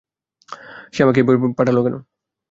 [0.93, 1.95] সে আমাকে এই বই পাঠালো কেন?